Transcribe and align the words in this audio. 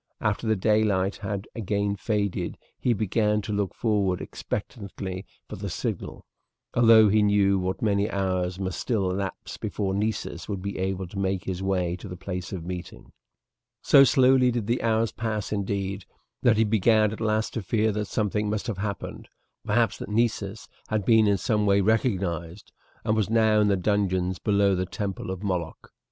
After 0.19 0.47
the 0.47 0.55
daylight 0.55 1.17
had 1.17 1.47
again 1.53 1.95
faded 1.95 2.57
he 2.79 2.91
began 2.91 3.39
to 3.43 3.53
look 3.53 3.75
forward 3.75 4.19
expectantly 4.19 5.27
for 5.47 5.57
the 5.57 5.69
signal, 5.69 6.25
although 6.73 7.07
he 7.09 7.21
knew 7.21 7.61
that 7.67 7.83
many 7.83 8.09
hours 8.09 8.57
must 8.59 8.79
still 8.79 9.11
elapse 9.11 9.57
before 9.57 9.93
Nessus 9.93 10.49
would 10.49 10.63
be 10.63 10.79
able 10.79 11.05
to 11.05 11.19
make 11.19 11.43
his 11.43 11.61
way 11.61 11.95
to 11.97 12.07
the 12.07 12.17
place 12.17 12.51
of 12.51 12.65
meeting. 12.65 13.11
So 13.83 14.03
slowly 14.03 14.49
did 14.49 14.65
the 14.65 14.81
hours 14.81 15.11
pass, 15.11 15.51
indeed, 15.51 16.05
that 16.41 16.57
he 16.57 16.63
began 16.63 17.11
at 17.11 17.21
last 17.21 17.53
to 17.53 17.61
fear 17.61 17.91
that 17.91 18.05
something 18.07 18.49
must 18.49 18.65
have 18.65 18.79
happened 18.79 19.29
perhaps 19.63 19.99
that 19.99 20.09
Nessus 20.09 20.67
had 20.87 21.05
been 21.05 21.27
in 21.27 21.37
some 21.37 21.67
way 21.67 21.79
recognized, 21.79 22.71
and 23.05 23.15
was 23.15 23.29
now 23.29 23.59
in 23.59 23.67
the 23.67 23.77
dungeons 23.77 24.39
below 24.39 24.73
the 24.73 24.87
temple 24.87 25.29
of 25.29 25.43
Moloch. 25.43 25.93